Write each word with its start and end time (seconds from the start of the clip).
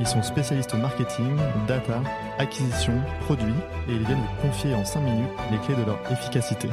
Ils 0.00 0.06
sont 0.06 0.22
spécialistes 0.22 0.74
marketing, 0.74 1.36
data, 1.68 2.00
acquisition, 2.38 2.92
produits 3.24 3.54
et 3.88 3.92
ils 3.92 4.04
viennent 4.04 4.18
vous 4.18 4.48
confier 4.48 4.74
en 4.74 4.84
5 4.84 5.00
minutes 5.00 5.28
les 5.50 5.58
clés 5.58 5.74
de 5.74 5.86
leur 5.86 5.98
efficacité. 6.10 6.68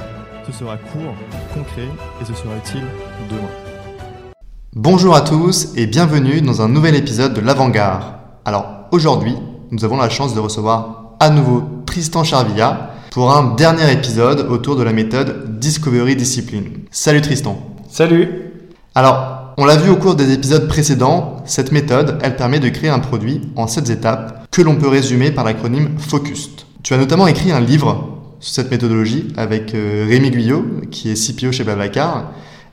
Ce 0.45 0.51
sera 0.51 0.77
court, 0.77 1.13
concret 1.54 1.87
et 2.21 2.25
ce 2.25 2.33
sera 2.33 2.55
utile 2.55 2.86
demain. 3.29 4.33
Bonjour 4.75 5.15
à 5.15 5.21
tous 5.21 5.74
et 5.75 5.86
bienvenue 5.86 6.41
dans 6.41 6.61
un 6.61 6.69
nouvel 6.69 6.96
épisode 6.96 7.33
de 7.33 7.41
l'Avant-Garde. 7.41 8.04
Alors 8.46 8.87
aujourd'hui, 8.91 9.36
nous 9.71 9.83
avons 9.86 9.97
la 9.97 10.10
chance 10.10 10.33
de 10.33 10.39
recevoir 10.39 11.15
à 11.19 11.29
nouveau 11.29 11.63
Tristan 11.86 12.24
Charvilla 12.24 12.91
pour 13.11 13.32
un 13.32 13.55
dernier 13.55 13.91
épisode 13.91 14.47
autour 14.49 14.75
de 14.75 14.83
la 14.83 14.93
méthode 14.93 15.60
Discovery 15.60 16.15
Discipline. 16.15 16.86
Salut 16.91 17.21
Tristan. 17.21 17.60
Salut. 17.89 18.54
Alors, 18.96 19.29
on 19.61 19.65
l'a 19.65 19.75
vu 19.75 19.89
au 19.89 19.97
cours 19.97 20.15
des 20.15 20.31
épisodes 20.31 20.69
précédents, 20.69 21.43
cette 21.43 21.73
méthode, 21.73 22.18
elle 22.23 22.37
permet 22.37 22.61
de 22.61 22.69
créer 22.69 22.89
un 22.89 22.99
produit 22.99 23.41
en 23.57 23.68
7 23.68 23.89
étapes 23.89 24.47
que 24.51 24.61
l'on 24.61 24.77
peut 24.77 24.87
résumer 24.87 25.32
par 25.32 25.43
l'acronyme 25.43 25.89
FOCUST. 25.97 26.65
Tu 26.82 26.93
as 26.93 26.97
notamment 26.97 27.27
écrit 27.27 27.51
un 27.51 27.59
livre 27.59 28.21
sur 28.39 28.54
cette 28.54 28.71
méthodologie 28.71 29.27
avec 29.35 29.75
euh, 29.75 30.05
Rémi 30.07 30.32
Guyot, 30.32 30.65
qui 30.91 31.11
est 31.11 31.13
CPO 31.13 31.51
chez 31.51 31.65
Babacar, 31.65 32.31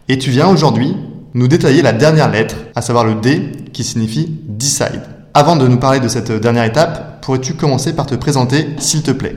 et 0.09 0.17
tu 0.17 0.31
viens 0.31 0.47
aujourd'hui 0.47 0.95
nous 1.35 1.49
détailler 1.49 1.83
la 1.83 1.93
dernière 1.93 2.31
lettre, 2.31 2.55
à 2.77 2.83
savoir 2.83 3.05
le 3.05 3.17
D, 3.17 3.51
qui 3.73 3.83
signifie 3.83 4.39
Decide. 4.47 5.03
Avant 5.35 5.57
de 5.57 5.67
nous 5.67 5.79
parler 5.79 5.99
de 5.99 6.07
cette 6.07 6.31
dernière 6.31 6.63
étape, 6.63 7.21
pourrais-tu 7.21 7.55
commencer 7.55 7.95
par 7.95 8.07
te 8.07 8.15
présenter, 8.15 8.65
s'il 8.79 9.03
te 9.03 9.11
plaît? 9.11 9.35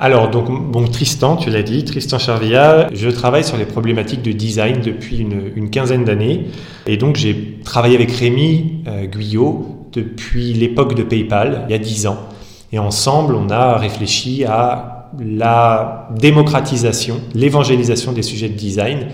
Alors, 0.00 0.30
donc, 0.30 0.46
bon, 0.70 0.86
Tristan, 0.86 1.36
tu 1.36 1.50
l'as 1.50 1.64
dit, 1.64 1.84
Tristan 1.84 2.20
Charvilla, 2.20 2.86
je 2.94 3.08
travaille 3.08 3.42
sur 3.42 3.56
les 3.56 3.64
problématiques 3.64 4.22
de 4.22 4.30
design 4.30 4.80
depuis 4.80 5.18
une, 5.18 5.70
quinzaine 5.70 6.04
d'années. 6.04 6.46
Et 6.86 6.96
donc, 6.96 7.16
j'ai 7.16 7.58
travaillé 7.64 7.96
avec 7.96 8.12
Rémi 8.12 8.84
euh, 8.86 9.06
Guyot 9.06 9.88
depuis 9.92 10.52
l'époque 10.52 10.94
de 10.94 11.02
PayPal, 11.02 11.64
il 11.68 11.72
y 11.72 11.74
a 11.74 11.78
dix 11.78 12.06
ans. 12.06 12.18
Et 12.70 12.78
ensemble, 12.78 13.34
on 13.34 13.50
a 13.50 13.76
réfléchi 13.76 14.44
à 14.44 15.08
la 15.18 16.08
démocratisation, 16.16 17.20
l'évangélisation 17.34 18.12
des 18.12 18.22
sujets 18.22 18.48
de 18.48 18.56
design 18.56 19.08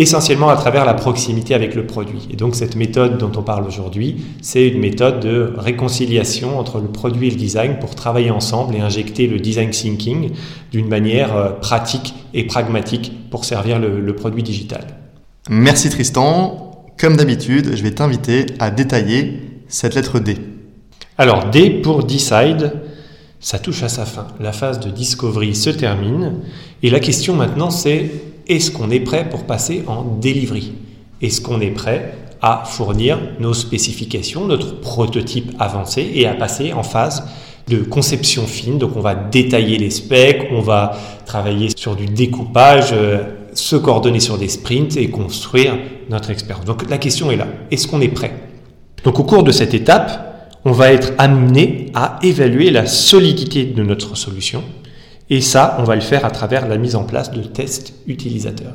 essentiellement 0.00 0.48
à 0.48 0.56
travers 0.56 0.86
la 0.86 0.94
proximité 0.94 1.54
avec 1.54 1.74
le 1.74 1.86
produit. 1.86 2.26
Et 2.30 2.36
donc 2.36 2.54
cette 2.54 2.74
méthode 2.74 3.18
dont 3.18 3.30
on 3.36 3.42
parle 3.42 3.66
aujourd'hui, 3.66 4.24
c'est 4.40 4.66
une 4.66 4.80
méthode 4.80 5.20
de 5.20 5.52
réconciliation 5.58 6.58
entre 6.58 6.80
le 6.80 6.88
produit 6.88 7.28
et 7.28 7.30
le 7.30 7.36
design 7.36 7.78
pour 7.78 7.94
travailler 7.94 8.30
ensemble 8.30 8.74
et 8.76 8.80
injecter 8.80 9.26
le 9.26 9.38
design 9.38 9.70
thinking 9.70 10.30
d'une 10.72 10.88
manière 10.88 11.36
euh, 11.36 11.50
pratique 11.50 12.14
et 12.32 12.44
pragmatique 12.44 13.12
pour 13.30 13.44
servir 13.44 13.78
le, 13.78 14.14
produit 14.14 14.42
digital. 14.42 14.86
Merci 15.50 15.90
Tristan. 15.90 16.84
Comme 16.98 17.16
d'habitude, 17.16 17.76
je 17.76 17.82
vais 17.82 17.92
t'inviter 17.92 18.46
à 18.58 18.70
détailler 18.70 19.40
cette 19.68 19.94
lettre 19.94 20.18
D. 20.18 20.36
Alors 21.18 21.50
D 21.50 21.70
pour 21.82 22.04
Decide, 22.04 22.72
ça 23.38 23.58
touche 23.58 23.82
à 23.82 23.88
sa 23.88 24.04
fin. 24.04 24.28
La 24.40 24.52
phase 24.52 24.80
de 24.80 24.90
discovery 24.90 25.54
se 25.54 25.70
termine 25.70 26.40
et 26.82 26.90
la 26.90 27.00
question 27.00 27.34
maintenant 27.34 27.70
c'est 27.70 28.10
est-ce 28.50 28.72
qu'on 28.72 28.90
est 28.90 29.00
prêt 29.00 29.28
pour 29.28 29.44
passer 29.44 29.84
en 29.86 30.02
delivery? 30.02 30.72
Est-ce 31.22 31.40
qu'on 31.40 31.60
est 31.60 31.70
prêt 31.70 32.14
à 32.42 32.64
fournir 32.66 33.18
nos 33.38 33.54
spécifications, 33.54 34.44
notre 34.44 34.80
prototype 34.80 35.52
avancé 35.60 36.10
et 36.14 36.26
à 36.26 36.34
passer 36.34 36.72
en 36.72 36.82
phase 36.82 37.22
de 37.68 37.78
conception 37.78 38.46
fine? 38.46 38.78
Donc 38.78 38.96
on 38.96 39.00
va 39.00 39.14
détailler 39.14 39.78
les 39.78 39.90
specs, 39.90 40.48
on 40.50 40.60
va 40.60 40.98
travailler 41.26 41.68
sur 41.76 41.94
du 41.94 42.06
découpage, 42.06 42.90
euh, 42.92 43.22
se 43.54 43.76
coordonner 43.76 44.20
sur 44.20 44.36
des 44.36 44.48
sprints 44.48 44.96
et 44.96 45.10
construire 45.10 45.78
notre 46.08 46.30
expérience. 46.30 46.64
Donc 46.64 46.90
la 46.90 46.98
question 46.98 47.30
est 47.30 47.36
là, 47.36 47.46
est-ce 47.70 47.86
qu'on 47.86 48.00
est 48.00 48.08
prêt? 48.08 48.34
Donc 49.04 49.20
au 49.20 49.24
cours 49.24 49.44
de 49.44 49.52
cette 49.52 49.74
étape, 49.74 50.58
on 50.64 50.72
va 50.72 50.92
être 50.92 51.12
amené 51.18 51.86
à 51.94 52.18
évaluer 52.22 52.70
la 52.70 52.86
solidité 52.86 53.64
de 53.64 53.82
notre 53.82 54.16
solution, 54.16 54.62
et 55.30 55.40
ça, 55.40 55.76
on 55.78 55.84
va 55.84 55.94
le 55.94 56.00
faire 56.00 56.24
à 56.24 56.30
travers 56.30 56.68
la 56.68 56.76
mise 56.76 56.96
en 56.96 57.04
place 57.04 57.30
de 57.30 57.42
tests 57.42 57.94
utilisateurs. 58.06 58.74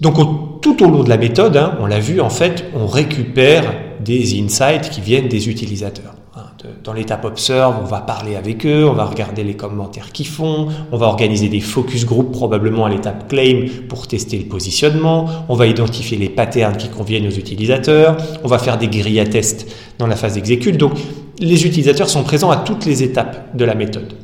Donc 0.00 0.16
tout 0.60 0.82
au 0.82 0.90
long 0.90 1.04
de 1.04 1.08
la 1.08 1.18
méthode, 1.18 1.56
hein, 1.56 1.76
on 1.80 1.86
l'a 1.86 2.00
vu, 2.00 2.20
en 2.20 2.30
fait, 2.30 2.64
on 2.74 2.86
récupère 2.86 3.74
des 4.04 4.40
insights 4.40 4.90
qui 4.90 5.00
viennent 5.00 5.28
des 5.28 5.48
utilisateurs. 5.48 6.16
Hein, 6.36 6.46
dans 6.82 6.92
l'étape 6.92 7.24
Observe, 7.24 7.76
on 7.80 7.84
va 7.84 8.00
parler 8.00 8.34
avec 8.34 8.66
eux, 8.66 8.88
on 8.88 8.94
va 8.94 9.04
regarder 9.04 9.44
les 9.44 9.54
commentaires 9.54 10.10
qu'ils 10.10 10.26
font, 10.26 10.68
on 10.90 10.96
va 10.96 11.06
organiser 11.06 11.48
des 11.48 11.60
focus 11.60 12.04
groups 12.06 12.32
probablement 12.32 12.86
à 12.86 12.88
l'étape 12.88 13.28
Claim 13.28 13.66
pour 13.88 14.08
tester 14.08 14.38
le 14.38 14.46
positionnement, 14.46 15.26
on 15.48 15.54
va 15.54 15.66
identifier 15.66 16.18
les 16.18 16.28
patterns 16.28 16.76
qui 16.76 16.88
conviennent 16.88 17.26
aux 17.26 17.30
utilisateurs, 17.30 18.16
on 18.42 18.48
va 18.48 18.58
faire 18.58 18.78
des 18.78 18.88
grilles 18.88 19.20
à 19.20 19.26
tests 19.26 19.70
dans 19.98 20.08
la 20.08 20.16
phase 20.16 20.34
d'exécute. 20.34 20.76
Donc 20.76 20.94
les 21.38 21.66
utilisateurs 21.66 22.08
sont 22.08 22.24
présents 22.24 22.50
à 22.50 22.56
toutes 22.56 22.84
les 22.84 23.02
étapes 23.04 23.56
de 23.56 23.64
la 23.64 23.76
méthode. 23.76 24.14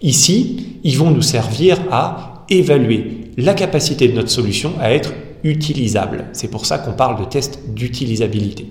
Ici, 0.00 0.67
ils 0.84 0.96
vont 0.98 1.10
nous 1.10 1.22
servir 1.22 1.78
à 1.90 2.44
évaluer 2.50 3.32
la 3.36 3.54
capacité 3.54 4.08
de 4.08 4.14
notre 4.14 4.30
solution 4.30 4.72
à 4.80 4.92
être 4.92 5.12
utilisable. 5.44 6.26
C'est 6.32 6.50
pour 6.50 6.66
ça 6.66 6.78
qu'on 6.78 6.92
parle 6.92 7.20
de 7.20 7.24
tests 7.24 7.60
d'utilisabilité. 7.68 8.66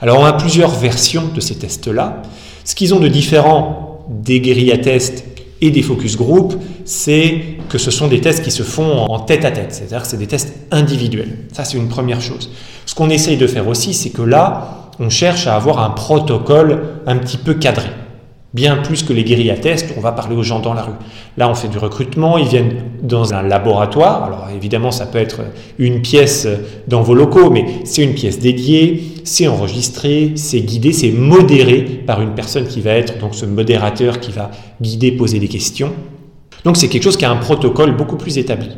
Alors 0.00 0.18
on 0.20 0.24
a 0.24 0.32
plusieurs 0.32 0.70
versions 0.70 1.28
de 1.34 1.40
ces 1.40 1.56
tests-là. 1.56 2.22
Ce 2.64 2.74
qu'ils 2.74 2.94
ont 2.94 3.00
de 3.00 3.08
différent 3.08 4.06
des 4.08 4.40
guérillas 4.40 4.78
tests 4.78 5.24
et 5.60 5.70
des 5.70 5.82
focus 5.82 6.16
group, 6.16 6.54
c'est 6.84 7.42
que 7.68 7.78
ce 7.78 7.90
sont 7.90 8.08
des 8.08 8.20
tests 8.20 8.42
qui 8.42 8.50
se 8.50 8.62
font 8.62 9.06
en 9.08 9.20
tête 9.20 9.44
à 9.44 9.50
tête, 9.50 9.72
c'est-à-dire 9.72 10.02
que 10.02 10.08
c'est 10.08 10.16
des 10.16 10.26
tests 10.26 10.54
individuels. 10.70 11.38
Ça, 11.52 11.64
c'est 11.64 11.76
une 11.76 11.88
première 11.88 12.20
chose. 12.20 12.50
Ce 12.86 12.94
qu'on 12.94 13.10
essaye 13.10 13.36
de 13.36 13.46
faire 13.46 13.68
aussi, 13.68 13.92
c'est 13.92 14.10
que 14.10 14.22
là, 14.22 14.90
on 14.98 15.10
cherche 15.10 15.46
à 15.46 15.54
avoir 15.54 15.82
un 15.82 15.90
protocole 15.90 16.82
un 17.06 17.16
petit 17.16 17.36
peu 17.36 17.54
cadré. 17.54 17.88
Bien 18.52 18.78
plus 18.78 19.04
que 19.04 19.12
les 19.12 19.22
guérillas 19.22 19.58
tests, 19.58 19.94
on 19.96 20.00
va 20.00 20.10
parler 20.10 20.34
aux 20.34 20.42
gens 20.42 20.58
dans 20.58 20.74
la 20.74 20.82
rue. 20.82 20.94
Là, 21.36 21.48
on 21.48 21.54
fait 21.54 21.68
du 21.68 21.78
recrutement, 21.78 22.36
ils 22.36 22.48
viennent 22.48 22.82
dans 23.00 23.32
un 23.32 23.42
laboratoire. 23.42 24.24
Alors 24.24 24.48
évidemment, 24.52 24.90
ça 24.90 25.06
peut 25.06 25.18
être 25.18 25.42
une 25.78 26.02
pièce 26.02 26.48
dans 26.88 27.00
vos 27.00 27.14
locaux, 27.14 27.50
mais 27.50 27.64
c'est 27.84 28.02
une 28.02 28.14
pièce 28.14 28.40
dédiée, 28.40 29.14
c'est 29.22 29.46
enregistré, 29.46 30.32
c'est 30.34 30.60
guidé, 30.62 30.92
c'est 30.92 31.12
modéré 31.12 31.82
par 32.04 32.20
une 32.22 32.34
personne 32.34 32.66
qui 32.66 32.80
va 32.80 32.90
être 32.90 33.18
donc 33.20 33.36
ce 33.36 33.46
modérateur 33.46 34.18
qui 34.18 34.32
va 34.32 34.50
guider, 34.80 35.12
poser 35.12 35.38
des 35.38 35.48
questions. 35.48 35.92
Donc 36.64 36.76
c'est 36.76 36.88
quelque 36.88 37.04
chose 37.04 37.16
qui 37.16 37.24
a 37.24 37.30
un 37.30 37.36
protocole 37.36 37.96
beaucoup 37.96 38.16
plus 38.16 38.36
établi. 38.36 38.70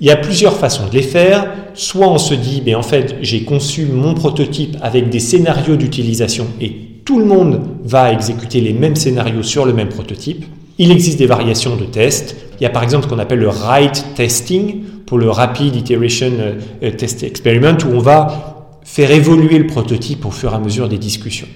Il 0.00 0.06
y 0.06 0.10
a 0.10 0.16
plusieurs 0.16 0.56
façons 0.56 0.86
de 0.86 0.94
les 0.94 1.02
faire. 1.02 1.52
Soit 1.74 2.08
on 2.08 2.18
se 2.18 2.34
dit, 2.34 2.62
mais 2.64 2.74
en 2.74 2.82
fait, 2.82 3.16
j'ai 3.20 3.42
conçu 3.42 3.84
mon 3.84 4.14
prototype 4.14 4.76
avec 4.80 5.10
des 5.10 5.18
scénarios 5.18 5.76
d'utilisation 5.76 6.46
et 6.60 6.87
tout 7.08 7.18
le 7.18 7.24
monde 7.24 7.62
va 7.84 8.12
exécuter 8.12 8.60
les 8.60 8.74
mêmes 8.74 8.94
scénarios 8.94 9.42
sur 9.42 9.64
le 9.64 9.72
même 9.72 9.88
prototype. 9.88 10.44
Il 10.76 10.92
existe 10.92 11.18
des 11.18 11.24
variations 11.24 11.74
de 11.74 11.86
tests. 11.86 12.36
Il 12.60 12.64
y 12.64 12.66
a 12.66 12.68
par 12.68 12.82
exemple 12.82 13.04
ce 13.04 13.08
qu'on 13.08 13.18
appelle 13.18 13.38
le 13.38 13.48
right 13.48 14.04
testing 14.14 14.82
pour 15.06 15.16
le 15.16 15.30
rapid 15.30 15.74
iteration 15.74 16.30
euh, 16.38 16.60
euh, 16.82 16.90
test 16.90 17.22
experiment 17.22 17.78
où 17.86 17.94
on 17.94 18.00
va 18.00 18.76
faire 18.84 19.10
évoluer 19.10 19.56
le 19.56 19.66
prototype 19.66 20.26
au 20.26 20.30
fur 20.30 20.52
et 20.52 20.56
à 20.56 20.58
mesure 20.58 20.86
des 20.86 20.98
discussions. 20.98 21.48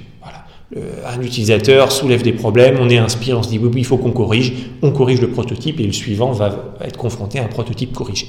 Un 0.74 1.20
utilisateur 1.20 1.92
soulève 1.92 2.22
des 2.22 2.32
problèmes, 2.32 2.78
on 2.80 2.88
est 2.88 2.96
inspiré, 2.96 3.36
on 3.36 3.42
se 3.42 3.50
dit 3.50 3.58
oui, 3.58 3.68
oui 3.74 3.80
il 3.82 3.84
faut 3.84 3.98
qu'on 3.98 4.12
corrige, 4.12 4.54
on 4.80 4.90
corrige 4.90 5.20
le 5.20 5.28
prototype 5.28 5.80
et 5.80 5.84
le 5.84 5.92
suivant 5.92 6.32
va 6.32 6.72
être 6.80 6.96
confronté 6.96 7.40
à 7.40 7.44
un 7.44 7.48
prototype 7.48 7.92
corrigé. 7.92 8.26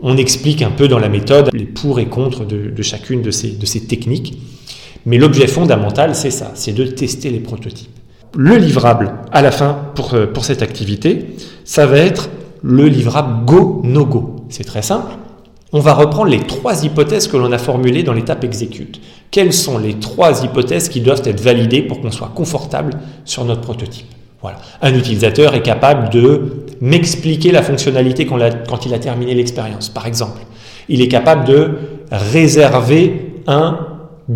On 0.00 0.16
explique 0.16 0.62
un 0.62 0.70
peu 0.70 0.88
dans 0.88 0.98
la 0.98 1.10
méthode 1.10 1.50
les 1.52 1.66
pour 1.66 2.00
et 2.00 2.06
contre 2.06 2.46
de, 2.46 2.82
chacune 2.82 3.20
de 3.20 3.30
ces 3.30 3.86
techniques. 3.86 4.38
Mais 5.06 5.18
l'objet 5.18 5.46
fondamental, 5.46 6.14
c'est 6.14 6.30
ça, 6.30 6.52
c'est 6.54 6.72
de 6.72 6.84
tester 6.84 7.30
les 7.30 7.40
prototypes. 7.40 7.90
Le 8.36 8.56
livrable 8.56 9.12
à 9.30 9.42
la 9.42 9.50
fin 9.50 9.76
pour, 9.94 10.14
euh, 10.14 10.26
cette 10.42 10.62
activité, 10.62 11.36
ça 11.64 11.86
va 11.86 11.98
être 11.98 12.30
le 12.62 12.86
livrable 12.86 13.44
go-no-go. 13.44 14.36
C'est 14.48 14.64
très 14.64 14.82
simple. 14.82 15.12
On 15.72 15.80
va 15.80 15.94
reprendre 15.94 16.30
les 16.30 16.40
trois 16.40 16.84
hypothèses 16.84 17.28
que 17.28 17.36
l'on 17.36 17.50
a 17.52 17.58
formulées 17.58 18.02
dans 18.02 18.12
l'étape 18.12 18.44
execute. 18.44 19.00
Quelles 19.30 19.52
sont 19.52 19.78
les 19.78 19.94
trois 19.94 20.44
hypothèses 20.44 20.88
qui 20.88 21.00
doivent 21.00 21.22
être 21.24 21.40
validées 21.40 21.82
pour 21.82 22.00
qu'on 22.00 22.10
soit 22.10 22.30
confortable 22.34 22.92
sur 23.24 23.44
notre 23.44 23.62
prototype? 23.62 24.06
Voilà. 24.42 24.58
Un 24.82 24.94
utilisateur 24.94 25.54
est 25.54 25.62
capable 25.62 26.10
de 26.10 26.64
m'expliquer 26.80 27.52
la 27.52 27.62
fonctionnalité 27.62 28.26
quand 28.26 28.86
il 28.86 28.94
a 28.94 28.98
terminé 28.98 29.34
l'expérience. 29.34 29.88
Par 29.88 30.06
exemple, 30.06 30.40
il 30.88 31.00
est 31.00 31.08
capable 31.08 31.46
de 31.46 31.70
réserver 32.10 33.36
un 33.46 33.78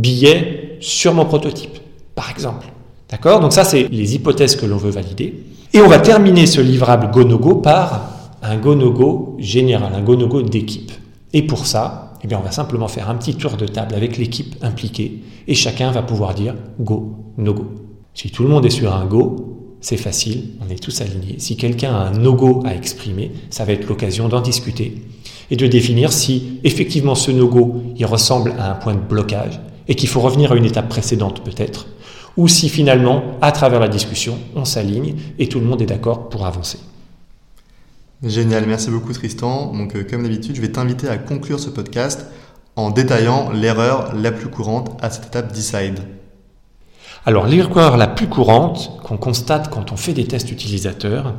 billet 0.01 0.77
sur 0.81 1.15
mon 1.15 1.25
prototype, 1.25 1.79
par 2.15 2.31
exemple. 2.31 2.67
D'accord? 3.11 3.41
Donc 3.41 3.53
ça, 3.53 3.65
c'est 3.65 3.89
les 3.89 4.15
hypothèses 4.15 4.57
que 4.57 4.67
l'on 4.67 4.77
veut 4.77 4.91
valider. 4.91 5.43
Et 5.73 5.81
on 5.81 5.89
va 5.89 5.99
terminer 5.99 6.47
ce 6.47 6.61
livrable 6.61 7.11
go-no-go 7.11 7.57
par 7.57 8.11
un 8.43 8.57
go-no-go 8.57 9.37
général, 9.39 9.93
un 9.95 10.03
go-no-go 10.03 10.43
d'équipe. 10.43 10.93
Et 11.33 11.43
pour 11.43 11.67
ça, 11.67 12.15
eh 12.23 12.27
bien, 12.27 12.39
on 12.39 12.45
va 12.45 12.51
simplement 12.51 12.89
faire 12.89 13.11
un 13.11 13.15
petit 13.15 13.35
tour 13.35 13.57
de 13.57 13.67
table 13.67 13.95
avec 13.95 14.17
l'équipe 14.17 14.55
impliquée 14.63 15.23
et 15.47 15.55
chacun 15.55 15.91
va 15.91 16.03
pouvoir 16.03 16.35
dire 16.35 16.55
go, 16.81 17.17
no 17.37 17.55
go. 17.55 17.67
Si 18.15 18.31
tout 18.31 18.43
le 18.43 18.49
monde 18.49 18.65
est 18.65 18.71
sur 18.71 18.95
un 18.95 19.05
go, 19.05 19.77
c'est 19.81 19.97
facile, 19.97 20.51
on 20.67 20.73
est 20.73 20.83
tous 20.83 21.01
alignés. 21.01 21.37
Si 21.39 21.57
quelqu'un 21.57 21.95
a 21.95 21.99
un 21.99 22.13
no-go 22.13 22.63
à 22.65 22.75
exprimer, 22.75 23.31
ça 23.51 23.65
va 23.65 23.73
être 23.73 23.87
l'occasion 23.87 24.29
d'en 24.29 24.41
discuter 24.41 25.03
et 25.51 25.57
de 25.57 25.67
définir 25.67 26.13
si 26.13 26.59
effectivement 26.65 27.15
ce 27.15 27.31
no-go 27.31 27.83
il 27.97 28.07
ressemble 28.07 28.55
à 28.59 28.73
un 28.73 28.75
point 28.75 28.95
de 28.95 29.01
blocage 29.01 29.61
et 29.89 29.95
qu'il 29.95 30.09
faut 30.09 30.21
revenir 30.21 30.53
à 30.53 30.57
une 30.57 30.65
étape 30.65 30.89
précédente 30.89 31.45
peut-être, 31.45 31.87
ou 32.37 32.49
si 32.49 32.69
finalement, 32.69 33.23
à 33.41 33.53
travers 33.53 33.81
la 33.81 33.89
discussion, 33.89 34.39
on 34.55 34.65
s'aligne 34.65 35.17
et 35.39 35.49
tout 35.49 35.61
le 35.61 35.67
monde 35.67 35.83
est 35.83 35.87
d'accord 35.87 36.29
pour 36.29 36.45
avancer. 36.45 36.79
Génial, 38.23 38.67
merci 38.67 38.91
beaucoup 38.91 39.13
Tristan. 39.13 39.73
Donc 39.73 39.95
euh, 39.95 40.07
comme 40.09 40.23
d'habitude, 40.23 40.57
je 40.57 40.61
vais 40.61 40.73
t'inviter 40.73 41.09
à 41.09 41.19
conclure 41.19 41.61
ce 41.61 41.69
podcast 41.69 42.27
en 42.75 42.91
détaillant 42.91 43.51
l'erreur 43.53 44.15
la 44.15 44.33
plus 44.33 44.49
courante 44.49 44.97
à 45.01 45.11
cette 45.11 45.27
étape 45.27 45.53
Decide. 45.53 46.01
Alors 47.25 47.47
l'erreur 47.47 47.97
la 47.97 48.07
plus 48.07 48.29
courante 48.29 49.01
qu'on 49.03 49.17
constate 49.17 49.71
quand 49.71 49.93
on 49.93 49.97
fait 49.97 50.13
des 50.13 50.27
tests 50.27 50.51
utilisateurs, 50.51 51.35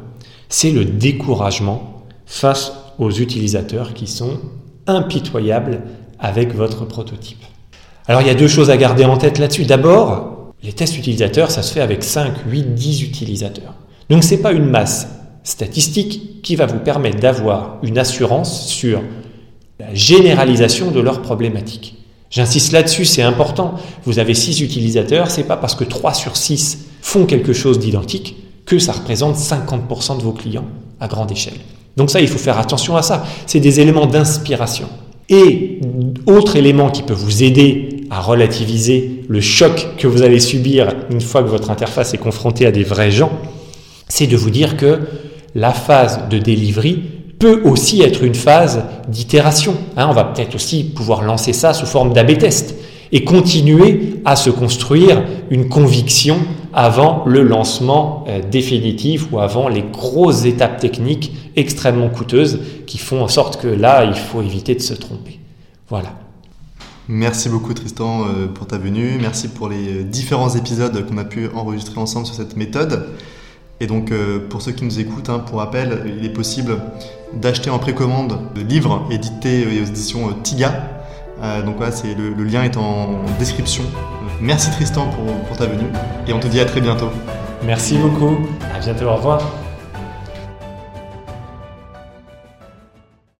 c'est 0.50 0.72
le 0.72 0.86
découragement 0.86 2.04
face 2.26 2.74
aux 3.00 3.12
utilisateurs 3.12 3.94
qui 3.94 4.08
sont 4.08 4.40
impitoyables 4.86 5.82
avec 6.20 6.54
votre 6.54 6.86
prototype. 6.86 7.44
Alors 8.08 8.22
il 8.22 8.28
y 8.28 8.32
a 8.32 8.36
deux 8.36 8.48
choses 8.48 8.70
à 8.70 8.78
garder 8.78 9.06
en 9.06 9.18
tête 9.18 9.38
là-dessus. 9.38 9.66
D'abord, 9.66 10.54
les 10.64 10.74
tests 10.74 10.98
utilisateurs, 10.98 11.52
ça 11.52 11.62
se 11.62 11.74
fait 11.74 11.82
avec 11.82 12.04
5, 12.04 12.34
8, 12.48 12.74
10 12.74 13.04
utilisateurs. 13.04 13.74
Donc 14.10 14.24
ce 14.24 14.36
n'est 14.36 14.42
pas 14.42 14.54
une 14.54 14.70
masse 14.70 15.08
statistique 15.44 16.42
qui 16.42 16.56
va 16.56 16.66
vous 16.66 16.80
permettre 16.80 17.20
d'avoir 17.20 17.78
une 17.84 17.98
assurance 17.98 18.68
sur 18.68 19.02
la 19.80 19.94
généralisation 19.94 20.92
de 20.92 21.00
leurs 21.00 21.22
problématiques. 21.22 21.96
J'insiste 22.30 22.72
là-dessus, 22.72 23.06
c'est 23.06 23.22
important. 23.22 23.76
Vous 24.04 24.20
avez 24.20 24.34
6 24.34 24.62
utilisateurs, 24.62 25.30
c'est 25.32 25.44
pas 25.44 25.58
parce 25.58 25.76
que 25.76 25.84
3 25.84 26.14
sur 26.14 26.36
6 26.36 26.88
font 27.02 27.26
quelque 27.26 27.54
chose 27.54 27.80
d'identique 27.80 28.36
que 28.66 28.80
ça 28.80 28.92
représente 28.92 29.36
50% 29.36 30.18
de 30.18 30.24
vos 30.24 30.34
clients 30.34 30.66
à 31.00 31.08
grande 31.08 31.32
échelle. 31.32 31.58
Donc 31.96 32.10
ça, 32.10 32.20
il 32.20 32.28
faut 32.28 32.38
faire 32.38 32.60
attention 32.60 32.98
à 32.98 33.02
ça. 33.02 33.26
C'est 33.46 33.60
des 33.60 33.80
éléments 33.80 34.06
d'inspiration. 34.06 34.88
Et 35.30 35.80
autre 36.26 36.56
élément 36.56 36.90
qui 36.90 37.04
peut 37.04 37.14
vous 37.14 37.44
aider 37.44 37.97
à 38.10 38.22
relativiser 38.22 39.24
le 39.28 39.42
choc 39.42 39.88
que 39.98 40.08
vous 40.08 40.22
allez 40.22 40.40
subir 40.40 40.94
une 41.10 41.22
fois 41.22 41.44
que 41.44 41.50
votre 41.50 41.72
interface 41.72 42.14
est 42.14 42.18
confrontée 42.18 42.66
à 42.66 42.72
des 42.72 42.84
vrais 42.84 43.12
gens, 43.12 43.32
c'est 44.08 44.28
de 44.28 44.38
vous 44.38 44.50
dire 44.50 44.78
que 44.78 45.00
la 45.56 45.72
phase 45.72 46.30
de 46.30 46.38
delivery 46.38 47.04
peut 47.40 47.62
aussi 47.66 48.02
être 48.02 48.24
une 48.24 48.36
phase 48.36 48.84
d'itération. 49.08 49.76
Hein, 49.96 50.08
on 50.10 50.14
va 50.14 50.24
peut-être 50.24 50.56
aussi 50.56 50.84
pouvoir 50.84 51.22
lancer 51.22 51.54
ça 51.54 51.74
sous 51.74 51.86
forme 51.86 52.14
d'AB 52.14 52.38
test 52.38 52.76
et 53.12 53.24
continuer 53.24 54.16
à 54.26 54.36
se 54.36 54.50
construire 54.50 55.24
une 55.50 55.70
conviction 55.70 56.40
avant 56.74 57.24
le 57.26 57.42
lancement 57.42 58.26
euh, 58.28 58.42
définitif 58.42 59.32
ou 59.32 59.40
avant 59.40 59.70
les 59.70 59.82
grosses 59.82 60.46
étapes 60.46 60.80
techniques 60.80 61.32
extrêmement 61.56 62.10
coûteuses 62.10 62.60
qui 62.86 62.98
font 62.98 63.22
en 63.22 63.28
sorte 63.28 63.62
que 63.62 63.68
là, 63.68 64.04
il 64.04 64.16
faut 64.16 64.42
éviter 64.42 64.76
de 64.76 64.82
se 64.82 64.94
tromper. 64.94 65.40
Voilà. 65.90 66.27
Merci 67.10 67.48
beaucoup 67.48 67.74
Tristan 67.74 68.24
euh, 68.24 68.48
pour 68.48 68.68
ta 68.68 68.78
venue. 68.78 69.18
Merci 69.22 69.48
pour 69.48 69.70
les 69.70 70.04
différents 70.04 70.50
épisodes 70.56 71.06
qu'on 71.08 71.18
a 71.18 71.24
pu 71.24 71.48
enregistrer 71.56 72.00
ensemble 72.00 72.26
sur 72.26 72.36
cette 72.36 72.58
méthode. 72.58 73.08
Et 73.80 73.88
donc 73.88 74.12
euh, 74.12 74.40
pour 74.50 74.62
ceux 74.62 74.72
qui 74.72 74.84
nous 74.84 75.00
écoutent, 75.00 75.30
hein, 75.30 75.40
pour 75.40 75.60
rappel, 75.60 76.16
il 76.18 76.26
est 76.26 76.34
possible 76.34 76.78
d'acheter 77.34 77.70
en 77.70 77.80
précommande 77.80 78.40
le 78.56 78.62
livre 78.62 79.08
édité 79.12 79.66
aux 79.66 79.86
éditions 79.86 80.34
TIGA, 80.44 80.98
euh, 81.44 81.62
donc 81.62 81.78
voilà, 81.78 81.92
c'est 81.92 82.16
le, 82.16 82.44
lien 82.44 82.64
est 82.64 82.78
en 82.78 83.22
description. 83.38 83.84
Merci 84.42 84.72
Tristan 84.72 85.08
pour 85.48 85.58
ta 85.58 85.66
venue 85.66 85.90
et 86.28 86.34
on 86.34 86.40
te 86.40 86.48
dit 86.48 86.60
à 86.60 86.66
très 86.66 86.82
bientôt. 86.82 87.10
Merci 87.64 87.98
beaucoup. 87.98 88.38
À 88.74 88.80
bientôt. 88.80 89.06
Au 89.06 89.16
revoir. 89.16 89.67